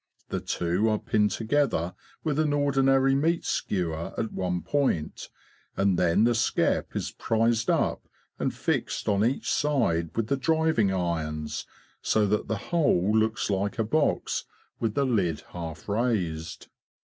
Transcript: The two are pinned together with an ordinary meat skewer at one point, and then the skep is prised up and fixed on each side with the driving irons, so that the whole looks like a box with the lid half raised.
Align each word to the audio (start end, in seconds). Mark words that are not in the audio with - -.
The 0.29 0.39
two 0.39 0.89
are 0.89 0.97
pinned 0.97 1.29
together 1.29 1.93
with 2.23 2.39
an 2.39 2.53
ordinary 2.53 3.13
meat 3.13 3.45
skewer 3.45 4.15
at 4.19 4.33
one 4.33 4.61
point, 4.63 5.29
and 5.77 5.95
then 5.95 6.23
the 6.23 6.33
skep 6.33 6.95
is 6.95 7.11
prised 7.11 7.69
up 7.69 8.01
and 8.39 8.51
fixed 8.51 9.07
on 9.07 9.23
each 9.23 9.47
side 9.53 10.09
with 10.15 10.25
the 10.25 10.37
driving 10.37 10.91
irons, 10.91 11.67
so 12.01 12.25
that 12.25 12.47
the 12.47 12.57
whole 12.71 13.15
looks 13.15 13.51
like 13.51 13.77
a 13.77 13.83
box 13.83 14.45
with 14.79 14.95
the 14.95 15.05
lid 15.05 15.41
half 15.49 15.87
raised. 15.87 16.69